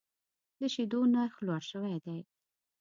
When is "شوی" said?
1.71-1.95